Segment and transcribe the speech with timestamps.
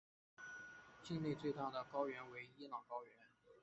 [1.03, 3.13] 境内最大的高原为伊朗高原。